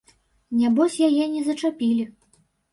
Нябось 0.61 0.97
яе 1.09 1.25
не 1.37 1.45
зачапілі. 1.51 2.11